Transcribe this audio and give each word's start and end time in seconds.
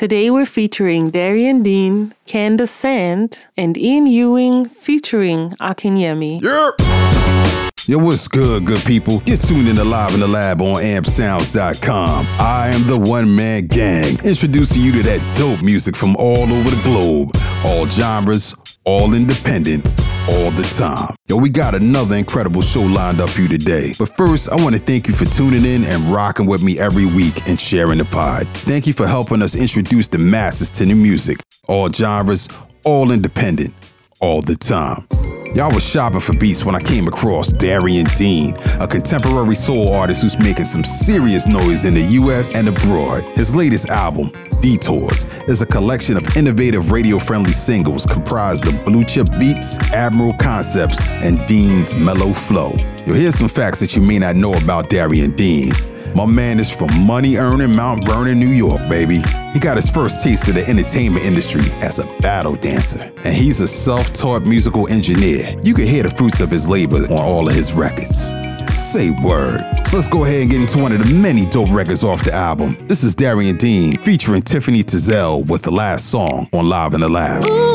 Today 0.00 0.30
we're 0.30 0.46
featuring 0.46 1.10
Darian 1.10 1.62
Dean, 1.62 2.14
Candace 2.24 2.70
Sand, 2.70 3.46
and 3.58 3.76
Ian 3.76 4.06
Ewing 4.06 4.64
featuring 4.64 5.50
Akinyemi. 5.60 6.40
Yep. 6.40 7.70
Yo, 7.86 7.98
what's 7.98 8.26
good, 8.26 8.64
good 8.64 8.82
people? 8.84 9.22
You're 9.26 9.36
tuned 9.36 9.68
in 9.68 9.76
to 9.76 9.84
Live 9.84 10.14
in 10.14 10.20
the 10.20 10.26
Lab 10.26 10.62
on 10.62 10.82
ampsounds.com. 10.82 12.26
I 12.38 12.68
am 12.68 12.86
the 12.86 12.96
one 12.96 13.34
man 13.34 13.66
gang, 13.66 14.18
introducing 14.24 14.80
you 14.80 14.92
to 14.92 15.02
that 15.02 15.36
dope 15.36 15.60
music 15.60 15.94
from 15.94 16.16
all 16.16 16.50
over 16.50 16.70
the 16.70 16.82
globe. 16.82 17.36
All 17.66 17.86
genres, 17.86 18.54
all 18.84 19.14
independent, 19.14 19.84
all 20.28 20.50
the 20.50 20.68
time. 20.76 21.14
Yo, 21.26 21.36
we 21.36 21.48
got 21.48 21.74
another 21.74 22.16
incredible 22.16 22.62
show 22.62 22.82
lined 22.82 23.20
up 23.20 23.30
for 23.30 23.42
you 23.42 23.48
today. 23.48 23.92
But 23.98 24.16
first, 24.16 24.48
I 24.48 24.56
want 24.56 24.74
to 24.74 24.80
thank 24.80 25.08
you 25.08 25.14
for 25.14 25.24
tuning 25.26 25.64
in 25.64 25.84
and 25.84 26.02
rocking 26.12 26.46
with 26.46 26.62
me 26.62 26.78
every 26.78 27.06
week 27.06 27.48
and 27.48 27.60
sharing 27.60 27.98
the 27.98 28.04
pod. 28.04 28.46
Thank 28.48 28.86
you 28.86 28.92
for 28.92 29.06
helping 29.06 29.42
us 29.42 29.54
introduce 29.54 30.08
the 30.08 30.18
masses 30.18 30.70
to 30.72 30.86
new 30.86 30.96
music. 30.96 31.38
All 31.68 31.90
genres, 31.90 32.48
all 32.84 33.10
independent, 33.10 33.72
all 34.20 34.42
the 34.42 34.56
time. 34.56 35.06
Y'all 35.52 35.74
was 35.74 35.84
shopping 35.84 36.20
for 36.20 36.32
beats 36.34 36.64
when 36.64 36.76
I 36.76 36.80
came 36.80 37.08
across 37.08 37.50
Darian 37.50 38.06
Dean, 38.16 38.54
a 38.80 38.86
contemporary 38.86 39.56
soul 39.56 39.92
artist 39.92 40.22
who's 40.22 40.38
making 40.38 40.64
some 40.64 40.84
serious 40.84 41.48
noise 41.48 41.84
in 41.84 41.92
the 41.92 42.02
US 42.02 42.54
and 42.54 42.68
abroad. 42.68 43.24
His 43.34 43.56
latest 43.56 43.88
album, 43.88 44.30
Detours, 44.60 45.24
is 45.48 45.60
a 45.60 45.66
collection 45.66 46.16
of 46.16 46.36
innovative 46.36 46.92
radio 46.92 47.18
friendly 47.18 47.52
singles 47.52 48.06
comprised 48.06 48.68
of 48.68 48.84
blue 48.84 49.02
chip 49.02 49.26
beats, 49.40 49.76
admiral 49.92 50.34
concepts, 50.34 51.08
and 51.08 51.44
Dean's 51.48 51.96
mellow 51.96 52.32
flow. 52.32 52.70
You'll 53.04 53.16
hear 53.16 53.32
some 53.32 53.48
facts 53.48 53.80
that 53.80 53.96
you 53.96 54.02
may 54.02 54.20
not 54.20 54.36
know 54.36 54.54
about 54.54 54.88
Darian 54.88 55.34
Dean. 55.34 55.72
My 56.14 56.26
man 56.26 56.58
is 56.58 56.74
from 56.74 57.06
money 57.06 57.36
earning 57.36 57.74
Mount 57.74 58.06
Vernon, 58.06 58.38
New 58.40 58.48
York, 58.48 58.80
baby. 58.88 59.22
He 59.52 59.60
got 59.60 59.76
his 59.76 59.88
first 59.88 60.22
taste 60.24 60.48
of 60.48 60.54
the 60.54 60.66
entertainment 60.66 61.24
industry 61.24 61.62
as 61.82 61.98
a 61.98 62.06
battle 62.20 62.56
dancer, 62.56 63.12
and 63.24 63.34
he's 63.34 63.60
a 63.60 63.68
self 63.68 64.12
taught 64.12 64.42
musical 64.42 64.88
engineer. 64.88 65.56
You 65.62 65.74
can 65.74 65.86
hear 65.86 66.02
the 66.02 66.10
fruits 66.10 66.40
of 66.40 66.50
his 66.50 66.68
labor 66.68 66.96
on 66.96 67.12
all 67.12 67.48
of 67.48 67.54
his 67.54 67.72
records. 67.72 68.32
Say 68.68 69.10
word. 69.24 69.60
So 69.86 69.96
let's 69.96 70.08
go 70.08 70.24
ahead 70.24 70.42
and 70.42 70.50
get 70.50 70.60
into 70.60 70.78
one 70.78 70.92
of 70.92 70.98
the 70.98 71.14
many 71.14 71.46
dope 71.46 71.70
records 71.70 72.04
off 72.04 72.24
the 72.24 72.32
album. 72.32 72.76
This 72.86 73.02
is 73.02 73.14
Darian 73.14 73.56
Dean 73.56 73.96
featuring 73.98 74.42
Tiffany 74.42 74.82
Tizell 74.82 75.48
with 75.48 75.62
the 75.62 75.72
last 75.72 76.10
song 76.10 76.48
on 76.52 76.68
Live 76.68 76.94
in 76.94 77.00
the 77.00 77.08
Lab. 77.08 77.44
Hey, 77.44 77.69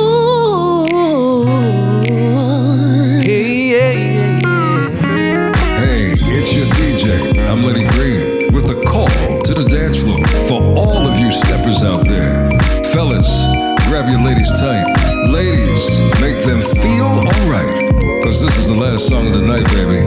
the 18.75 18.81
last 18.81 19.07
song 19.07 19.27
of 19.27 19.33
the 19.33 19.41
night, 19.41 19.65
baby. 19.71 20.03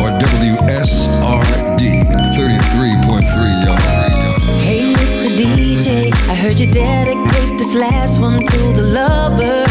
Or 0.00 0.10
WSRD 0.18 1.82
33.3, 2.36 3.64
y'all. 3.64 3.76
Hey, 4.60 4.94
Mr. 4.94 5.28
DJ, 5.36 6.12
I 6.28 6.34
heard 6.34 6.58
you 6.58 6.70
dedicate 6.70 7.58
this 7.58 7.74
last 7.74 8.20
one 8.20 8.38
to 8.38 8.72
the 8.72 8.82
lovers. 8.82 9.68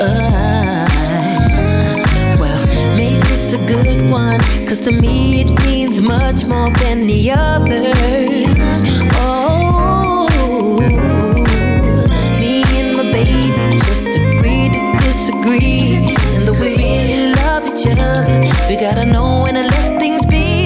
Uh, 0.00 0.86
well, 2.38 2.66
make 2.96 3.20
this 3.26 3.52
a 3.52 3.58
good 3.66 4.08
one, 4.10 4.40
cause 4.66 4.80
to 4.80 4.92
me 4.92 5.40
it 5.42 5.50
means 5.64 6.00
much 6.00 6.44
more 6.44 6.70
than 6.70 7.06
the 7.06 7.32
others. 7.32 7.94
Oh, 9.14 10.28
me 12.40 12.62
and 12.78 12.96
my 12.96 13.02
baby 13.12 13.78
just 13.78 14.41
disagree. 15.12 15.96
And 15.96 16.46
the 16.46 16.54
way 16.54 16.74
we 16.74 17.34
love 17.44 17.66
each 17.66 17.86
other, 17.86 18.24
we 18.66 18.76
gotta 18.76 19.04
know 19.04 19.42
when 19.42 19.54
to 19.56 19.62
let 19.62 20.00
things 20.00 20.24
be. 20.24 20.61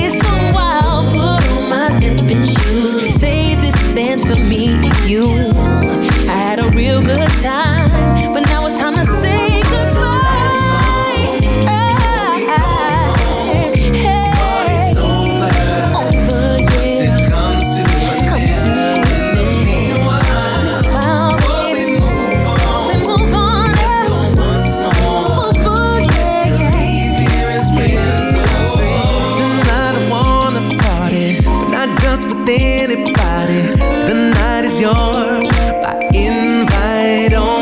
With 32.47 32.61
anybody. 32.61 33.77
The 34.07 34.33
night 34.35 34.65
is 34.65 34.81
yours 34.81 35.49
by 35.83 35.99
invite 36.15 37.35
only. 37.35 37.56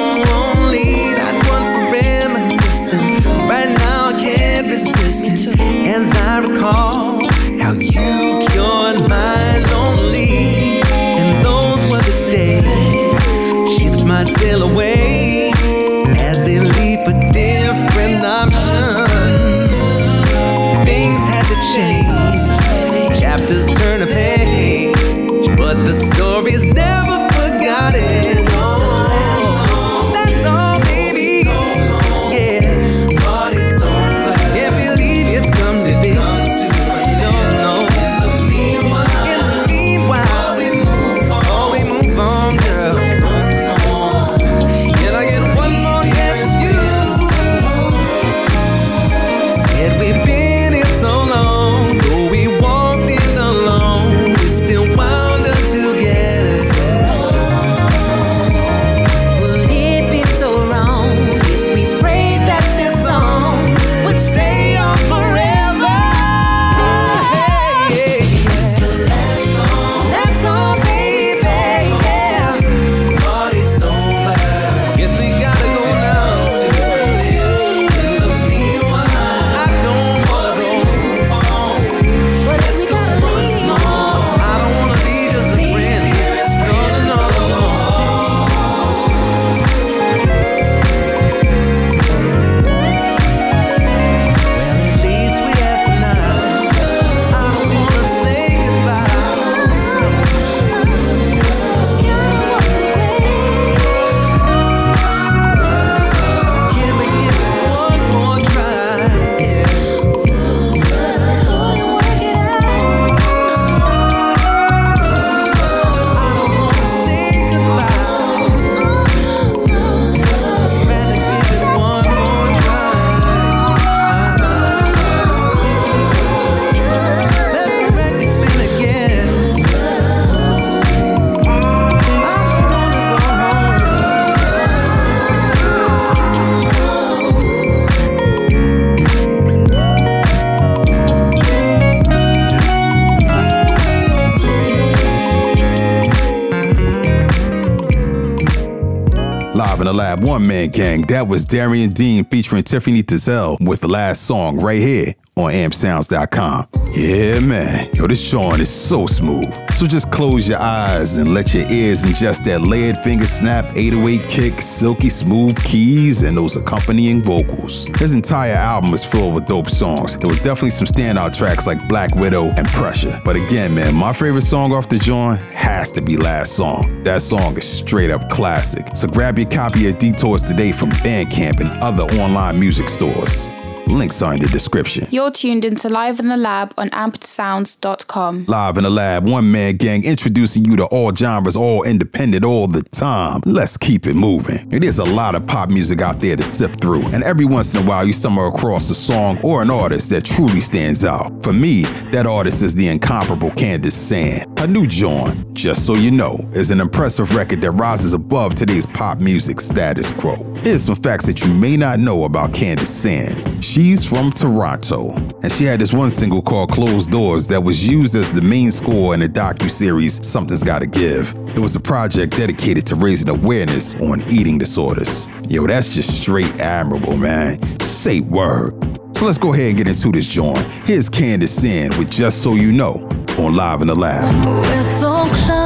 Lab 149.95 150.25
One 150.25 150.47
Man 150.47 150.71
Gang. 150.71 151.03
That 151.03 151.29
was 151.29 151.47
Darian 151.47 151.91
Dean 151.91 152.25
featuring 152.25 152.63
Tiffany 152.63 153.03
Tizell 153.03 153.57
with 153.61 153.81
the 153.81 153.89
last 153.89 154.23
song 154.23 154.59
right 154.59 154.81
here 154.81 155.15
on 155.37 155.53
ampsounds.com. 155.53 156.74
Yeah, 156.97 157.41
man. 157.41 157.89
Yo, 157.93 158.07
this 158.07 158.31
joint 158.31 158.61
is 158.61 158.71
so 158.71 159.07
smooth. 159.07 159.53
So 159.75 159.85
just 159.85 160.13
close 160.13 160.49
your 160.49 160.61
eyes 160.61 161.17
and 161.17 161.35
let 161.35 161.53
your 161.53 161.69
ears 161.69 162.05
ingest 162.05 162.45
that 162.45 162.61
layered 162.61 162.99
finger 162.99 163.27
snap, 163.27 163.65
808 163.75 164.21
kick, 164.31 164.61
silky 164.61 165.09
smooth 165.09 165.61
keys, 165.65 166.23
and 166.23 166.37
those 166.37 166.55
accompanying 166.55 167.21
vocals. 167.21 167.89
His 167.99 168.15
entire 168.15 168.55
album 168.55 168.95
is 168.95 169.05
full 169.05 169.37
of 169.37 169.45
dope 169.47 169.69
songs. 169.69 170.17
There 170.17 170.29
were 170.29 170.37
definitely 170.37 170.71
some 170.71 170.87
standout 170.87 171.37
tracks 171.37 171.67
like 171.67 171.89
Black 171.89 172.15
Widow 172.15 172.51
and 172.57 172.69
Pressure. 172.69 173.21
But 173.25 173.35
again, 173.35 173.75
man, 173.75 173.93
my 173.93 174.13
favorite 174.13 174.43
song 174.43 174.73
off 174.73 174.89
the 174.89 174.99
joint 175.01 175.41
has 175.51 175.91
to 175.93 176.01
be 176.01 176.17
Last 176.17 176.53
Song. 176.53 177.03
That 177.03 177.23
song 177.23 177.59
is 177.59 177.69
straight 177.69 178.13
up 178.13 178.31
classic. 178.31 178.87
So 178.95 179.09
grab 179.09 179.37
your 179.37 179.51
copy 179.51 179.89
of 179.89 179.99
Detours 179.99 180.45
today 180.45 180.71
from 180.71 180.91
Bandcamp 180.91 181.61
and 181.61 181.71
other 181.83 182.05
online 182.21 182.61
music 182.61 182.89
stores. 182.89 183.49
Links 183.87 184.23
are 184.23 184.35
in 184.35 184.41
the 184.41 184.49
description. 184.49 185.07
You're 185.11 185.31
tuned 185.31 185.65
into 185.65 185.89
Live 185.89 186.19
in 186.21 186.29
the 186.29 186.37
Lab 186.37 186.75
on 186.77 186.91
ampedsounds.com. 186.91 188.47
Live 188.47 188.77
in 188.77 188.85
the 188.85 188.91
lab, 188.91 189.25
one 189.25 189.51
man 189.51 189.77
gang 189.77 190.05
introducing 190.05 190.65
you 190.65 190.77
to 190.77 190.87
all 190.87 191.15
genres, 191.15 191.57
all 191.57 191.85
independent, 191.85 192.45
all 192.45 192.67
the 192.67 192.83
time. 192.83 193.41
Let's 193.45 193.77
keep 193.77 194.07
it 194.07 194.15
moving. 194.15 194.73
It 194.73 194.85
is 194.85 194.99
a 194.99 195.05
lot 195.05 195.35
of 195.35 195.47
pop 195.47 195.69
music 195.71 196.01
out 196.01 196.21
there 196.21 196.37
to 196.37 196.43
sift 196.43 196.81
through, 196.81 197.07
and 197.09 197.23
every 197.23 197.45
once 197.45 197.75
in 197.75 197.85
a 197.85 197.87
while 197.87 198.05
you 198.05 198.13
stumble 198.13 198.49
across 198.49 198.91
a 198.91 198.95
song 198.95 199.39
or 199.43 199.63
an 199.63 199.71
artist 199.71 200.11
that 200.11 200.25
truly 200.25 200.61
stands 200.61 201.05
out. 201.05 201.43
For 201.43 201.53
me, 201.53 201.83
that 202.13 202.27
artist 202.27 202.63
is 202.63 202.75
the 202.75 202.89
incomparable 202.89 203.51
Candace 203.51 203.95
Sand. 203.95 204.54
Her 204.65 204.69
new 204.69 204.87
joint, 204.87 205.53
Just 205.53 205.85
So 205.85 205.93
You 205.93 206.11
Know, 206.11 206.39
is 206.53 206.71
an 206.71 206.81
impressive 206.81 207.35
record 207.35 207.61
that 207.61 207.73
rises 207.73 208.15
above 208.15 208.55
today's 208.55 208.87
pop 208.87 209.21
music 209.21 209.61
status 209.61 210.11
quo. 210.11 210.37
Here's 210.65 210.85
some 210.85 210.95
facts 210.95 211.27
that 211.27 211.45
you 211.45 211.53
may 211.53 211.77
not 211.77 211.99
know 211.99 212.25
about 212.25 212.55
Candace 212.55 212.89
Sand. 212.89 213.63
She's 213.63 214.09
from 214.09 214.31
Toronto, 214.31 215.17
and 215.43 215.53
she 215.53 215.65
had 215.65 215.81
this 215.83 215.93
one 215.93 216.09
single 216.09 216.41
called 216.41 216.71
Closed 216.71 217.11
Doors 217.11 217.47
that 217.49 217.63
was 217.63 217.87
used 217.87 218.15
as 218.15 218.33
the 218.33 218.41
main 218.41 218.73
score 218.73 219.13
in 219.13 219.21
the 219.21 219.29
docu-series 219.29 220.27
Something's 220.27 220.63
Gotta 220.63 220.87
Give. 220.87 221.35
It 221.49 221.59
was 221.59 221.77
a 221.77 221.81
project 221.81 222.35
dedicated 222.35 222.87
to 222.87 222.95
raising 222.95 223.29
awareness 223.29 223.95
on 223.97 224.25
eating 224.33 224.57
disorders. 224.57 225.29
Yo, 225.47 225.67
that's 225.67 225.95
just 225.95 226.23
straight 226.23 226.59
admirable, 226.59 227.19
man. 227.19 227.61
Say 227.81 228.21
word. 228.23 228.73
So 229.15 229.27
let's 229.27 229.37
go 229.37 229.53
ahead 229.53 229.69
and 229.69 229.77
get 229.77 229.89
into 229.89 230.11
this 230.11 230.27
joint. 230.27 230.65
Here's 230.87 231.11
Candace 231.11 231.55
Sand 231.55 231.99
with 231.99 232.11
Just 232.11 232.43
So 232.43 232.55
You 232.55 232.73
Know 232.73 233.24
on 233.45 233.55
Live 233.55 233.83
in 233.83 233.89
the 233.89 233.95
Lab. 233.95 234.49
We're 234.49 234.83
so 234.83 235.29
close, 235.31 235.64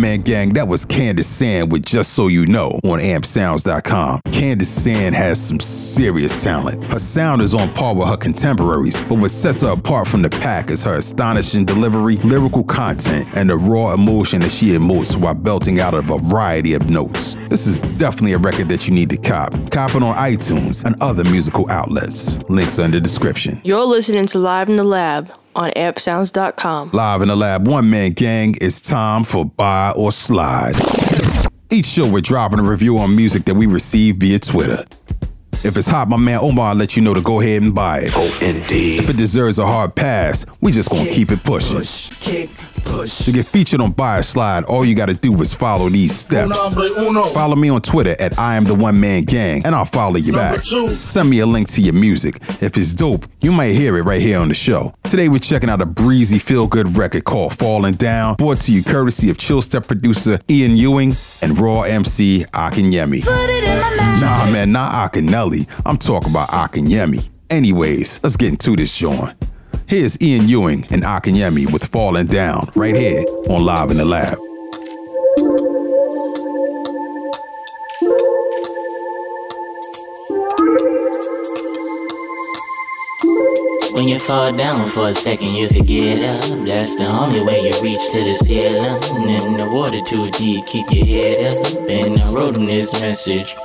man 0.00 0.22
gang, 0.22 0.50
that 0.54 0.66
was 0.66 0.84
Candace 0.84 1.28
Sand 1.28 1.70
with 1.70 1.84
Just 1.84 2.14
So 2.14 2.28
You 2.28 2.46
Know 2.46 2.80
on 2.84 2.98
ampsounds.com. 2.98 4.20
Candace 4.32 4.68
Sand 4.68 5.14
has 5.14 5.40
some 5.40 5.60
serious 5.60 6.42
talent. 6.42 6.82
Her 6.92 6.98
sound 6.98 7.42
is 7.42 7.54
on 7.54 7.72
par 7.74 7.94
with 7.94 8.08
her 8.08 8.16
contemporaries, 8.16 9.00
but 9.02 9.18
what 9.18 9.30
sets 9.30 9.62
her 9.62 9.72
apart 9.72 10.08
from 10.08 10.22
the 10.22 10.30
pack 10.30 10.70
is 10.70 10.82
her 10.82 10.96
astonishing 10.98 11.64
delivery, 11.64 12.16
lyrical 12.16 12.64
content, 12.64 13.28
and 13.34 13.50
the 13.50 13.56
raw 13.56 13.94
emotion 13.94 14.40
that 14.40 14.50
she 14.50 14.68
emotes 14.68 15.16
while 15.16 15.34
belting 15.34 15.80
out 15.80 15.94
a 15.94 16.02
variety 16.02 16.74
of 16.74 16.88
notes. 16.88 17.36
This 17.48 17.66
is 17.66 17.80
definitely 17.98 18.32
a 18.32 18.38
record 18.38 18.68
that 18.70 18.88
you 18.88 18.94
need 18.94 19.10
to 19.10 19.16
cop. 19.16 19.52
Cop 19.70 19.94
it 19.94 20.02
on 20.02 20.14
iTunes 20.16 20.84
and 20.84 21.00
other 21.02 21.24
musical 21.24 21.70
outlets. 21.70 22.38
Links 22.48 22.78
are 22.78 22.84
in 22.84 22.90
the 22.92 23.00
description. 23.00 23.60
You're 23.64 23.84
listening 23.84 24.26
to 24.26 24.38
Live 24.38 24.68
in 24.68 24.76
the 24.76 24.84
Lab 24.84 25.32
on 25.54 25.70
ampsounds.com. 25.72 26.90
Live 26.92 27.22
in 27.22 27.28
the 27.28 27.36
lab, 27.36 27.66
one 27.66 27.90
man 27.90 28.12
gang, 28.12 28.54
it's 28.60 28.80
time 28.80 29.24
for 29.24 29.44
Buy 29.44 29.92
or 29.96 30.12
Slide. 30.12 30.72
Each 31.70 31.86
show 31.86 32.10
we're 32.10 32.20
dropping 32.20 32.58
a 32.58 32.62
review 32.62 32.98
on 32.98 33.14
music 33.14 33.44
that 33.44 33.54
we 33.54 33.66
receive 33.66 34.16
via 34.16 34.38
Twitter. 34.38 34.84
If 35.62 35.76
it's 35.76 35.88
hot, 35.88 36.08
my 36.08 36.16
man 36.16 36.38
Omar 36.40 36.74
let 36.74 36.96
you 36.96 37.02
know 37.02 37.12
to 37.12 37.20
go 37.20 37.40
ahead 37.40 37.62
and 37.62 37.74
buy 37.74 37.98
it. 38.04 38.12
Oh, 38.14 38.38
indeed. 38.40 39.00
If 39.00 39.10
it 39.10 39.16
deserves 39.16 39.58
a 39.58 39.66
hard 39.66 39.94
pass, 39.94 40.46
we 40.62 40.72
just 40.72 40.88
gonna 40.90 41.10
keep 41.10 41.30
it 41.30 41.44
pushing. 41.44 41.78
Push, 41.78 42.08
kick, 42.18 42.50
push. 42.80 43.18
To 43.24 43.32
get 43.32 43.46
featured 43.46 43.80
on 43.80 43.92
Buy 43.92 44.18
or 44.18 44.22
Slide, 44.22 44.64
all 44.64 44.84
you 44.84 44.94
gotta 44.94 45.14
do 45.14 45.34
is 45.40 45.54
follow 45.54 45.88
these 45.88 46.18
steps. 46.18 46.74
Follow 47.32 47.56
me 47.56 47.68
on 47.70 47.80
Twitter 47.80 48.16
at 48.18 48.38
I 48.38 48.56
am 48.56 48.64
the 48.64 48.74
one 48.74 49.00
man 49.00 49.24
gang, 49.24 49.62
and 49.64 49.74
I'll 49.74 49.84
follow 49.84 50.16
you 50.16 50.32
back. 50.32 50.60
Send 50.60 51.30
me 51.30 51.40
a 51.40 51.46
link 51.46 51.68
to 51.70 51.80
your 51.80 51.94
music. 51.94 52.36
If 52.62 52.76
it's 52.76 52.94
dope, 52.94 53.26
you 53.40 53.52
might 53.52 53.72
hear 53.72 53.96
it 53.96 54.02
right 54.02 54.20
here 54.20 54.38
on 54.38 54.48
the 54.48 54.54
show. 54.54 54.92
Today 55.04 55.28
we're 55.28 55.38
checking 55.38 55.70
out 55.70 55.80
a 55.82 55.86
breezy 55.86 56.38
feel 56.38 56.66
good 56.66 56.96
record 56.96 57.24
called 57.24 57.56
Falling 57.56 57.94
Down, 57.94 58.34
brought 58.36 58.60
to 58.62 58.72
you 58.72 58.82
courtesy 58.82 59.30
of 59.30 59.38
Chill 59.38 59.62
Step 59.62 59.86
producer 59.86 60.38
Ian 60.50 60.76
Ewing 60.76 61.14
and 61.42 61.58
Raw 61.58 61.82
MC 61.82 62.44
Akinyemi. 62.52 63.24
Nah, 63.24 64.50
man, 64.50 64.72
not 64.72 64.92
Akinelli. 64.92 65.66
I'm 65.86 65.96
talking 65.96 66.30
about 66.30 66.48
Akinyemi. 66.50 67.28
Anyways, 67.48 68.20
let's 68.22 68.36
get 68.36 68.50
into 68.50 68.76
this 68.76 68.96
joint. 68.96 69.34
Here's 69.90 70.22
Ian 70.22 70.46
Ewing 70.46 70.86
and 70.92 71.02
ah 71.02 71.18
Akinyemi 71.18 71.72
with 71.72 71.84
Falling 71.84 72.28
Down 72.28 72.70
right 72.76 72.94
here 72.94 73.24
on 73.48 73.64
Live 73.64 73.90
in 73.90 73.96
the 73.96 74.04
Lab. 74.04 74.38
When 83.92 84.06
you 84.06 84.20
fall 84.20 84.52
down 84.56 84.86
for 84.86 85.08
a 85.08 85.12
second, 85.12 85.54
you 85.54 85.66
could 85.66 85.88
get 85.88 86.22
up. 86.22 86.38
That's 86.64 86.94
the 86.94 87.08
only 87.10 87.42
way 87.42 87.58
you 87.58 87.74
reach 87.82 88.12
to 88.12 88.22
the 88.22 88.36
ceiling. 88.36 88.84
In 89.28 89.56
the 89.56 89.68
water 89.74 90.00
too 90.02 90.30
deep, 90.30 90.66
keep 90.66 90.86
your 90.92 91.04
head 91.04 91.56
up. 91.56 91.90
And 91.90 92.20
I 92.20 92.30
wrote 92.30 92.56
him 92.56 92.66
this 92.66 92.92
message. 93.02 93.56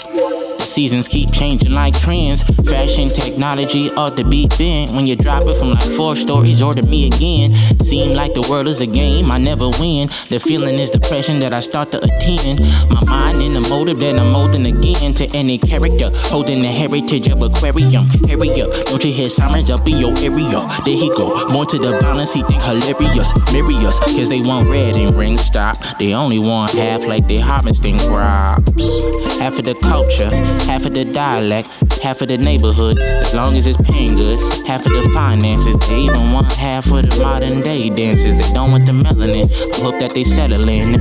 Seasons 0.76 1.08
keep 1.08 1.32
changing 1.32 1.72
like 1.72 1.98
trends. 1.98 2.44
Fashion 2.68 3.08
technology 3.08 3.90
ought 3.92 4.18
to 4.18 4.26
be 4.26 4.46
bent 4.60 4.92
when 4.92 5.08
you 5.08 5.16
drop 5.16 5.44
it 5.46 5.56
from 5.56 5.70
like 5.70 5.90
four 5.96 6.18
stories 6.18 6.62
or 6.62 6.74
to 6.74 6.82
me 6.82 7.08
again. 7.08 7.56
Seem 7.80 8.12
like 8.12 8.34
the 8.34 8.46
world 8.50 8.68
is 8.68 8.82
a 8.82 8.86
game, 8.86 9.32
I 9.32 9.38
never 9.38 9.70
win. 9.80 10.10
The 10.28 10.38
feeling 10.38 10.78
is 10.78 10.90
depression 10.90 11.40
that 11.40 11.54
I 11.54 11.62
start 11.62 11.94
to 11.94 12.00
attend. 12.04 12.60
My 12.90 13.02
mind 13.06 13.42
in 13.42 13.54
the 13.54 13.62
motive 13.70 14.00
that 14.00 14.20
I'm 14.20 14.32
molding 14.34 14.66
again 14.66 15.14
to 15.14 15.26
any 15.34 15.58
character. 15.58 16.12
Holding 16.14 16.60
the 16.60 16.68
heritage 16.68 17.30
of 17.30 17.42
aquarium. 17.42 18.10
Hurry 18.28 18.50
up, 18.60 18.74
don't 18.88 19.02
you 19.02 19.14
hear 19.14 19.30
sirens 19.30 19.70
up 19.70 19.88
in 19.88 19.96
your 19.96 20.12
area? 20.18 20.60
There 20.84 20.98
he 20.98 21.08
go, 21.16 21.48
more 21.54 21.66
to 21.68 21.78
the 21.78 21.98
violence, 22.02 22.34
he 22.34 22.44
think 22.44 22.62
hilarious. 22.62 23.32
Marry 23.54 23.76
us, 23.88 23.98
cause 24.00 24.28
they 24.28 24.42
want 24.42 24.68
red 24.68 24.98
and 24.98 25.16
ring 25.16 25.38
stop. 25.38 25.78
They 26.00 26.14
only 26.14 26.40
want 26.40 26.74
half 26.74 27.06
like 27.06 27.30
they 27.30 27.40
harvesting 27.40 27.98
crops. 27.98 29.40
Half 29.40 29.60
of 29.60 29.64
the 29.64 29.76
culture, 29.76 30.32
half 30.66 30.86
of 30.86 30.94
the 30.94 31.06
dialect, 31.06 31.70
half 32.02 32.22
of 32.22 32.28
the 32.28 32.38
neighborhood, 32.38 33.00
as 33.00 33.34
long 33.34 33.56
as 33.56 33.66
it's 33.66 33.80
paying 33.82 34.16
good. 34.16 34.40
Half 34.68 34.86
of 34.86 34.92
the 34.94 35.10
finances, 35.14 35.78
they 35.88 36.02
even 36.02 36.32
want 36.32 36.52
half 36.52 36.88
of 36.92 37.10
the 37.10 37.20
modern 37.22 37.62
day 37.62 37.90
dances. 37.90 38.40
They 38.40 38.54
don't 38.54 38.72
want 38.72 38.86
the 38.86 38.92
melanin. 38.92 39.46
I 39.46 39.84
hope 39.84 40.00
that 40.00 40.14
they 40.14 40.24
settle 40.24 40.68
in. 40.68 41.00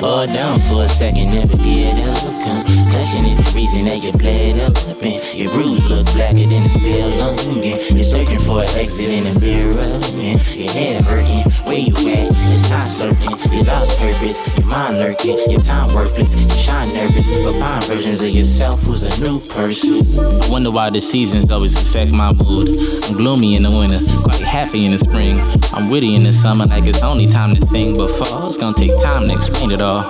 Fall 0.00 0.26
down 0.26 0.60
for 0.68 0.84
a 0.84 0.88
second, 0.88 1.32
never 1.32 1.56
get 1.56 1.96
up. 2.04 2.36
Concussion 2.44 3.24
is 3.24 3.38
the 3.40 3.52
reason 3.56 3.88
that 3.88 4.04
you 4.04 4.12
bled 4.20 4.60
up. 4.60 4.76
And 5.00 5.16
your 5.32 5.48
bruise 5.50 5.88
look 5.88 6.04
blacker 6.12 6.44
than 6.44 6.60
the 6.60 6.72
spell 6.72 7.08
longing. 7.16 7.80
You're 7.96 8.04
searching 8.04 8.38
for 8.38 8.60
an 8.60 8.68
exit 8.76 9.10
in 9.12 9.24
the 9.24 9.34
mirror. 9.40 9.72
And 9.72 10.36
your 10.52 10.72
head 10.72 11.04
hurting. 11.04 11.48
Where 11.64 11.80
you 11.80 11.96
at? 12.12 12.28
It's 12.28 12.70
not 12.70 12.86
certain. 12.86 13.32
You 13.56 13.64
lost 13.64 13.98
purpose. 13.98 14.36
Your 14.58 14.68
mind 14.68 14.98
lurking. 15.00 15.40
Your 15.48 15.64
time 15.64 15.88
worthless. 15.96 16.36
You 16.36 16.44
shine 16.44 16.92
nervous. 16.92 17.26
But 17.44 17.56
find 17.56 17.82
versions 17.88 18.20
of 18.20 18.28
yourself 18.28 18.82
who's 18.84 19.02
a 19.02 19.12
new 19.24 19.40
person. 19.48 20.04
I 20.44 20.50
wonder 20.52 20.70
why 20.70 20.90
the 20.90 21.00
seasons 21.00 21.50
always 21.50 21.74
affect 21.74 22.12
my 22.12 22.32
mood. 22.32 22.68
I'm 23.08 23.16
gloomy 23.16 23.56
in 23.56 23.62
the 23.62 23.72
winter, 23.72 24.00
quite 24.22 24.44
happy 24.44 24.84
in 24.84 24.92
the 24.92 24.98
spring. 24.98 25.40
I'm 25.72 25.88
witty 25.90 26.14
in 26.14 26.22
the 26.24 26.32
summer, 26.32 26.66
like 26.66 26.86
it's 26.86 27.02
only 27.02 27.26
time 27.26 27.54
to 27.54 27.66
sing. 27.66 27.96
But 27.96 28.10
fall, 28.10 28.48
it's 28.48 28.58
gonna 28.58 28.76
take 28.76 28.92
time 29.00 29.28
to 29.28 29.45
explain 29.48 29.70
it 29.70 29.80
all. 29.80 30.02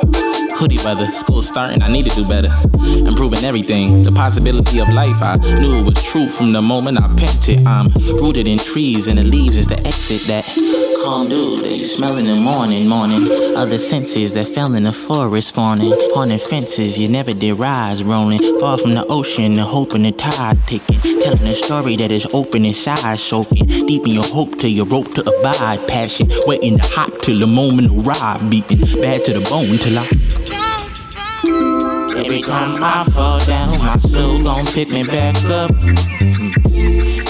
Hoodie 0.57 0.78
weather, 0.85 1.07
school's 1.07 1.47
starting, 1.47 1.83
I 1.83 1.88
need 1.88 2.09
to 2.09 2.14
do 2.16 2.26
better. 2.26 2.49
Improving 3.07 3.45
everything, 3.45 4.02
the 4.02 4.12
possibility 4.12 4.81
of 4.81 4.93
life. 4.95 5.21
I 5.21 5.37
knew 5.61 5.81
it 5.81 5.85
was 5.85 6.02
true 6.02 6.28
from 6.28 6.52
the 6.52 6.62
moment 6.62 6.99
I 6.99 7.09
it. 7.49 7.66
I'm 7.66 7.87
rooted 8.23 8.47
in 8.47 8.59
trees, 8.59 9.07
and 9.07 9.19
the 9.19 9.25
leaves 9.25 9.59
is 9.59 9.66
the 9.66 9.78
exit 9.81 10.23
that 10.28 10.45
calm 11.06 11.28
dude 11.28 11.64
you 11.64 11.84
smell 11.84 12.16
in 12.16 12.25
the 12.25 12.34
morning, 12.34 12.88
morning. 12.88 13.22
Other 13.56 13.78
senses 13.78 14.34
that 14.34 14.48
fell 14.48 14.75
in 14.75 14.82
the 14.82 14.92
forest, 14.92 15.54
fawning. 15.54 15.92
Haunting 16.14 16.38
fences, 16.38 16.98
you 16.98 17.08
never 17.08 17.32
did 17.32 17.54
rise, 17.60 18.02
rolling. 18.02 18.40
Far 18.58 18.76
from 18.76 18.92
the 18.92 19.06
ocean, 19.08 19.54
the 19.54 19.64
hope 19.64 19.94
in 19.94 20.02
the 20.02 20.10
tide 20.10 20.58
ticking. 20.66 20.98
Telling 21.20 21.46
a 21.46 21.54
story 21.54 21.94
that 21.96 22.10
is 22.10 22.26
open 22.34 22.64
inside, 22.64 23.20
soaking. 23.20 23.66
Deep 23.86 24.04
in 24.04 24.14
your 24.14 24.25
hope 24.25 24.58
till 24.58 24.70
your 24.70 24.86
rope 24.86 25.08
to 25.14 25.20
abide. 25.20 25.86
Passion, 25.86 26.28
waiting 26.44 26.76
to 26.76 26.86
hop 26.86 27.18
till 27.18 27.38
the 27.38 27.46
moment 27.46 27.88
arrive. 27.92 28.50
Beating 28.50 28.80
bad 29.00 29.25
to 29.26 29.32
the 29.32 29.42
bone 29.48 29.78
till 29.78 29.98
I. 29.98 30.06
Every 32.18 32.42
time 32.42 32.82
I 32.82 33.04
fall 33.14 33.38
down, 33.46 33.78
my 33.78 33.96
soul 33.98 34.42
gon' 34.42 34.66
pick 34.75 34.90
me 34.90 35.04
back 35.04 35.36
up. 35.44 35.70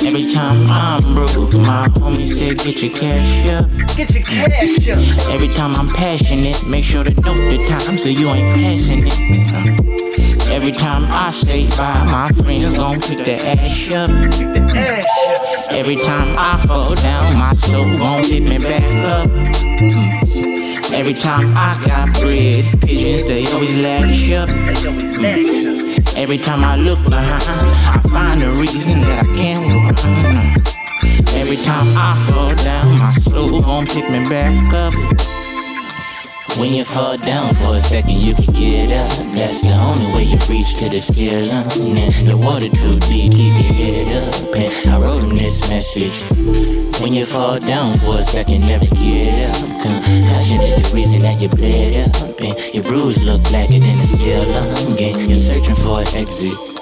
Every 0.07 0.31
time 0.31 0.71
I'm 0.71 1.03
broke, 1.15 1.53
my 1.55 1.89
homie 1.89 2.27
said, 2.27 2.59
get 2.59 2.81
your 2.81 2.93
cash 2.93 3.49
up. 3.49 3.69
Get 3.97 4.15
your 4.15 4.23
cash 4.23 4.89
up. 4.89 5.31
Every 5.31 5.49
time 5.49 5.75
I'm 5.75 5.89
passionate, 5.89 6.65
make 6.65 6.85
sure 6.85 7.03
to 7.03 7.11
note 7.11 7.51
the 7.51 7.65
time 7.67 7.97
so 7.97 8.09
you 8.09 8.29
ain't 8.29 8.49
passing 8.51 9.03
it. 9.05 10.49
Every 10.49 10.71
time 10.71 11.07
I 11.11 11.31
say 11.31 11.69
bye, 11.71 12.05
my 12.05 12.29
friends 12.41 12.77
gon' 12.77 13.01
pick 13.01 13.19
the 13.19 13.35
ash 13.45 13.91
up. 13.91 14.11
Every 15.73 15.97
time 15.97 16.33
I 16.39 16.65
fall 16.69 16.95
down, 16.95 17.37
my 17.37 17.53
soul 17.55 17.83
gon' 17.83 18.23
pick 18.23 18.45
me 18.45 18.59
back 18.59 18.95
up. 19.13 19.29
Every 20.95 21.15
time 21.15 21.53
I 21.57 21.83
got 21.85 22.13
bread, 22.21 22.65
pigeons 22.81 23.27
they 23.27 23.45
always 23.53 23.75
lash 23.83 24.31
up. 24.31 24.49
Every 26.17 26.39
time 26.39 26.65
I 26.65 26.77
look 26.77 27.03
behind, 27.05 27.43
I 27.43 28.01
find 28.09 28.43
a 28.43 28.51
reason 28.53 29.01
that 29.01 29.26
Can't. 30.07 31.37
Every 31.37 31.57
time 31.57 31.87
I 31.97 32.15
fall 32.29 32.55
down, 32.65 32.99
my 32.99 33.13
soul 33.13 33.61
gon' 33.61 33.87
pick 33.87 34.09
me 34.11 34.29
back 34.29 34.73
up. 34.73 34.95
When 36.59 36.73
you 36.73 36.85
fall 36.85 37.19
down 37.19 37.55
for 37.57 37.77
a 37.77 37.81
second, 37.81 38.17
you 38.17 38.35
can 38.35 38.51
get 38.55 38.91
up. 38.91 39.11
That's 39.35 39.61
the 39.61 39.77
only 39.77 40.07
way 40.15 40.23
you 40.25 40.39
reach 40.49 40.79
to 40.79 40.89
the 40.89 40.99
ceiling. 40.99 41.51
And 41.51 42.15
the 42.27 42.37
water 42.37 42.71
too 42.71 42.95
deep, 43.11 43.33
keep 43.33 43.53
your 43.61 43.75
head 43.77 44.09
up. 44.17 44.57
And 44.57 44.91
I 44.91 44.99
wrote 44.99 45.25
him 45.25 45.37
this 45.37 45.69
message. 45.69 46.17
When 47.03 47.13
you 47.13 47.27
fall 47.27 47.59
down 47.59 47.93
for 47.99 48.19
a 48.19 48.23
second, 48.23 48.61
never 48.63 48.87
get 48.87 49.53
up. 49.53 49.83
Concussion 49.83 50.61
is 50.63 50.77
the 50.81 50.97
reason 50.97 51.21
that 51.21 51.43
you 51.43 51.49
bled 51.49 52.09
up. 52.09 52.17
And 52.41 52.57
your 52.75 52.85
bruise 52.85 53.23
look 53.23 53.43
blacker 53.51 53.79
than 53.79 53.99
the 53.99 54.07
steel 54.07 54.45
lung. 54.57 55.29
You're 55.29 55.37
searching 55.37 55.75
for 55.75 56.01
an 56.01 56.09
exit. 56.17 56.76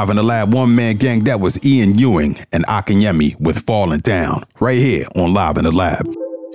Live 0.00 0.08
in 0.08 0.16
the 0.16 0.22
lab, 0.22 0.54
one 0.54 0.74
man 0.74 0.96
gang, 0.96 1.24
that 1.24 1.40
was 1.40 1.62
Ian 1.62 1.98
Ewing 1.98 2.34
and 2.52 2.64
Akinyemi 2.64 3.38
with 3.38 3.58
Falling 3.66 3.98
Down, 3.98 4.44
right 4.58 4.78
here 4.78 5.04
on 5.14 5.34
Live 5.34 5.58
in 5.58 5.64
the 5.64 5.72
Lab. 5.72 6.06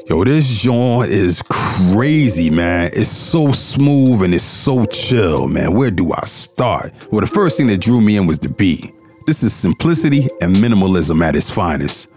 Yo, 0.10 0.24
this 0.24 0.64
joint 0.64 1.12
is 1.12 1.44
crazy, 1.44 2.50
man. 2.50 2.90
It's 2.94 3.08
so 3.08 3.52
smooth 3.52 4.24
and 4.24 4.34
it's 4.34 4.44
so 4.44 4.86
chill, 4.86 5.48
man. 5.48 5.76
Where 5.76 5.92
do 5.92 6.12
I 6.12 6.26
start? 6.26 6.92
Well, 7.12 7.22
the 7.22 7.28
first 7.28 7.56
thing 7.58 7.68
that 7.68 7.82
drew 7.82 8.02
me 8.02 8.18
in 8.18 8.26
was 8.26 8.40
the 8.40 8.50
beat. 8.50 8.92
This 9.28 9.44
is 9.44 9.54
simplicity 9.54 10.26
and 10.42 10.56
minimalism 10.56 11.22
at 11.22 11.36
its 11.36 11.52
finest. 11.52 12.12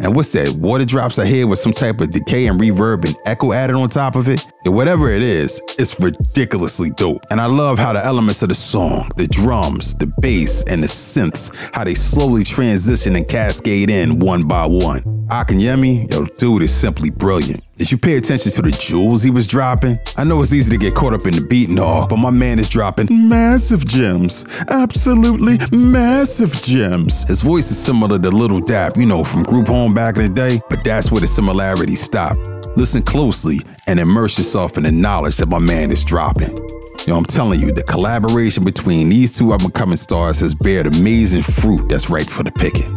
And 0.00 0.14
what's 0.14 0.32
that? 0.32 0.54
Water 0.58 0.84
drops 0.84 1.16
ahead 1.16 1.48
with 1.48 1.58
some 1.58 1.72
type 1.72 2.02
of 2.02 2.10
decay 2.10 2.48
and 2.48 2.60
reverb 2.60 3.06
and 3.06 3.16
echo 3.24 3.52
added 3.52 3.76
on 3.76 3.88
top 3.88 4.14
of 4.14 4.28
it? 4.28 4.46
And 4.66 4.74
whatever 4.74 5.10
it 5.10 5.22
is, 5.22 5.62
it's 5.78 5.98
ridiculously 6.00 6.90
dope. 6.90 7.24
And 7.30 7.40
I 7.40 7.46
love 7.46 7.78
how 7.78 7.92
the 7.92 8.04
elements 8.04 8.42
of 8.42 8.48
the 8.48 8.56
song, 8.56 9.08
the 9.16 9.28
drums, 9.28 9.94
the 9.94 10.12
bass, 10.20 10.64
and 10.64 10.82
the 10.82 10.88
synths, 10.88 11.70
how 11.72 11.84
they 11.84 11.94
slowly 11.94 12.42
transition 12.42 13.14
and 13.14 13.28
cascade 13.28 13.90
in 13.90 14.18
one 14.18 14.42
by 14.48 14.66
one. 14.66 15.02
Akinyemi, 15.28 16.10
yo, 16.10 16.24
dude 16.24 16.62
is 16.62 16.74
simply 16.74 17.10
brilliant. 17.10 17.62
Did 17.76 17.92
you 17.92 17.98
pay 17.98 18.16
attention 18.16 18.50
to 18.52 18.62
the 18.62 18.72
jewels 18.72 19.22
he 19.22 19.30
was 19.30 19.46
dropping? 19.46 19.98
I 20.16 20.24
know 20.24 20.42
it's 20.42 20.52
easy 20.52 20.72
to 20.72 20.78
get 20.78 20.94
caught 20.94 21.14
up 21.14 21.26
in 21.26 21.34
the 21.34 21.46
beat 21.46 21.68
and 21.68 21.78
all, 21.78 22.08
but 22.08 22.16
my 22.16 22.30
man 22.30 22.58
is 22.58 22.68
dropping 22.68 23.06
massive 23.28 23.86
gems. 23.86 24.46
Absolutely 24.68 25.58
massive 25.78 26.52
gems. 26.62 27.22
His 27.28 27.42
voice 27.42 27.70
is 27.70 27.80
similar 27.80 28.18
to 28.18 28.30
Little 28.30 28.60
Dap, 28.60 28.96
you 28.96 29.06
know, 29.06 29.22
from 29.22 29.44
Group 29.44 29.68
Home 29.68 29.94
back 29.94 30.16
in 30.16 30.22
the 30.22 30.28
day, 30.28 30.60
but 30.68 30.82
that's 30.84 31.12
where 31.12 31.20
the 31.20 31.26
similarities 31.28 32.00
stop. 32.00 32.36
Listen 32.76 33.02
closely 33.02 33.56
and 33.86 33.98
immerse 33.98 34.36
yourself 34.36 34.76
in 34.76 34.82
the 34.82 34.92
knowledge 34.92 35.38
that 35.38 35.48
my 35.48 35.58
man 35.58 35.90
is 35.90 36.04
dropping. 36.04 36.54
You 36.54 37.08
know, 37.08 37.16
I'm 37.16 37.24
telling 37.24 37.58
you, 37.58 37.72
the 37.72 37.82
collaboration 37.82 38.64
between 38.64 39.08
these 39.08 39.36
two 39.36 39.52
up 39.52 39.62
and 39.62 39.72
coming 39.72 39.96
stars 39.96 40.40
has 40.40 40.54
bared 40.54 40.86
amazing 40.86 41.42
fruit 41.42 41.88
that's 41.88 42.10
ripe 42.10 42.26
for 42.26 42.42
the 42.42 42.52
picking. 42.52 42.92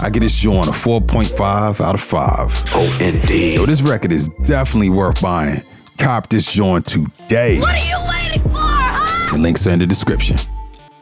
I 0.00 0.08
get 0.08 0.20
this 0.20 0.34
joint 0.34 0.68
a 0.68 0.72
4.5 0.72 1.80
out 1.80 1.94
of 1.94 2.00
5. 2.00 2.64
Oh, 2.72 2.98
indeed. 3.00 3.56
Yo, 3.56 3.66
this 3.66 3.82
record 3.82 4.10
is 4.10 4.28
definitely 4.44 4.88
worth 4.88 5.20
buying. 5.20 5.62
Cop 5.98 6.30
this 6.30 6.50
joint 6.50 6.86
today. 6.86 7.60
What 7.60 7.74
are 7.74 7.78
you 7.78 8.08
waiting 8.08 8.42
for, 8.42 8.56
huh? 8.56 9.32
The 9.32 9.38
links 9.38 9.66
are 9.66 9.70
in 9.70 9.80
the 9.80 9.86
description. 9.86 10.38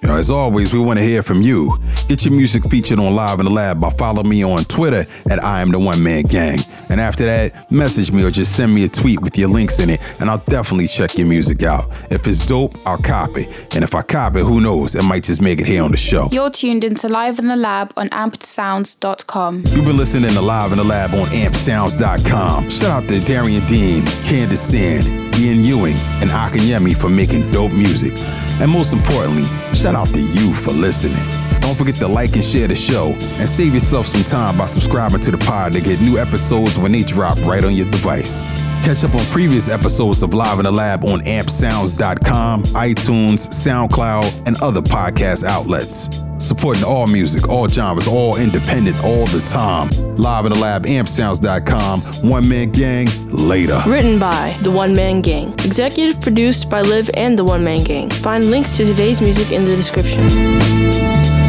As 0.03 0.31
always, 0.31 0.73
we 0.73 0.81
want 0.81 0.99
to 0.99 1.05
hear 1.05 1.23
from 1.23 1.43
you. 1.43 1.79
Get 2.09 2.25
your 2.25 2.35
music 2.35 2.65
featured 2.69 2.99
on 2.99 3.15
Live 3.15 3.39
in 3.39 3.45
the 3.45 3.53
Lab 3.53 3.81
by 3.81 3.91
following 3.91 4.29
me 4.29 4.43
on 4.45 4.65
Twitter 4.65 5.05
at 5.31 5.43
I 5.43 5.61
am 5.61 5.71
the 5.71 5.79
One 5.79 6.03
Man 6.03 6.23
Gang. 6.23 6.59
And 6.89 7.01
after 7.01 7.25
that, 7.25 7.71
message 7.71 8.11
me 8.11 8.25
or 8.25 8.31
just 8.31 8.57
send 8.57 8.75
me 8.75 8.85
a 8.85 8.89
tweet 8.89 9.21
with 9.21 9.39
your 9.39 9.49
links 9.49 9.79
in 9.79 9.91
it, 9.91 10.01
and 10.21 10.29
I'll 10.29 10.43
definitely 10.47 10.89
check 10.89 11.17
your 11.17 11.29
music 11.29 11.63
out. 11.63 11.85
If 12.11 12.27
it's 12.27 12.45
dope, 12.45 12.73
I'll 12.85 12.99
copy. 12.99 13.45
And 13.75 13.85
if 13.85 13.95
I 13.95 14.03
copy, 14.03 14.41
who 14.41 14.61
knows? 14.61 14.95
It 14.97 15.05
might 15.05 15.23
just 15.23 15.41
make 15.41 15.61
it 15.61 15.67
here 15.67 15.85
on 15.85 15.93
the 15.93 15.97
show. 15.97 16.29
You're 16.33 16.51
tuned 16.51 16.83
into 16.83 17.09
Live 17.09 17.39
in 17.39 17.47
the 17.47 17.57
Lab 17.57 17.93
on 17.97 18.09
ampedsounds.com. 18.09 19.65
You've 19.69 19.85
been 19.85 19.97
listening 19.97 20.33
to 20.33 20.41
Live 20.41 20.73
in 20.73 20.79
the 20.79 20.85
Lab 20.85 21.15
on 21.15 21.27
ampsounds.com. 21.27 22.71
Shout 22.71 22.91
out 23.05 23.09
to 23.09 23.21
Darian 23.21 23.65
Dean, 23.67 24.05
Candace 24.25 24.71
Sand, 24.71 25.28
Ian 25.39 25.65
Ewing, 25.65 25.97
and 26.21 26.31
Akinyemi 26.31 26.97
for 26.97 27.09
making 27.09 27.51
dope 27.53 27.73
music. 27.73 28.13
And 28.61 28.71
most 28.71 28.93
importantly, 28.93 29.45
shout 29.73 29.95
out 29.95 30.09
to 30.09 30.21
you 30.21 30.53
for 30.53 30.73
listening. 30.73 31.25
Don't 31.61 31.77
forget 31.77 31.95
to 31.97 32.09
like 32.09 32.35
and 32.35 32.43
share 32.43 32.67
the 32.67 32.75
show, 32.75 33.13
and 33.39 33.49
save 33.49 33.75
yourself 33.75 34.07
some 34.07 34.25
time 34.25 34.59
by 34.59 34.67
subscribing 34.67 35.21
to 35.21 35.31
the 35.31 35.39
pod 35.39 35.73
to 35.75 35.81
get 35.81 36.01
new 36.01 36.19
episodes 36.19 36.79
when 36.79 36.93
they 36.93 37.03
drop 37.03 37.37
right 37.45 37.65
on 37.65 37.75
your 37.75 37.91
device. 37.91 38.43
Catch 38.85 39.05
up 39.05 39.15
on 39.15 39.25
previous 39.27 39.69
episodes 39.69 40.23
of 40.23 40.35
Live 40.35 40.59
in 40.59 40.65
the 40.65 40.73
Lab 40.73 41.05
on 41.05 41.21
ampsounds.com, 41.21 42.63
iTunes, 42.65 43.49
SoundCloud, 43.49 44.47
and 44.47 44.57
other 44.63 44.81
podcast 44.81 45.45
outlets. 45.45 46.28
Supporting 46.39 46.85
all 46.85 47.07
music, 47.07 47.49
all 47.49 47.69
genres, 47.69 48.07
all 48.07 48.37
independent, 48.37 49.03
all 49.05 49.27
the 49.27 49.45
time. 49.47 49.89
Live 50.17 50.47
in 50.47 50.53
the 50.53 50.59
Lab, 50.59 50.85
ampsounds.com. 50.87 52.01
One 52.29 52.49
Man 52.49 52.71
Gang, 52.71 53.09
later. 53.29 53.83
Written 53.87 54.19
by 54.19 54.57
The 54.63 54.71
One 54.71 54.93
Man 54.95 55.21
Gang. 55.21 55.53
Executive 55.65 56.21
produced 56.21 56.71
by 56.71 56.81
Liv 56.81 57.11
and 57.15 57.39
The 57.39 57.45
One 57.45 57.65
Man 57.65 57.83
Gang. 57.83 58.11
Find 58.11 58.51
links 58.51 58.77
to 58.77 58.85
today's 58.85 59.21
music 59.21 59.53
in 59.53 59.65
the 59.65 59.77
description. 59.77 61.48